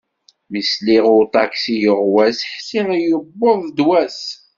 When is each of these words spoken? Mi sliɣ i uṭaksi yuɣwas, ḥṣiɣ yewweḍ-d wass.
Mi 0.51 0.61
sliɣ 0.71 1.05
i 1.07 1.11
uṭaksi 1.21 1.75
yuɣwas, 1.83 2.37
ḥṣiɣ 2.53 2.87
yewweḍ-d 3.03 3.77
wass. 3.87 4.21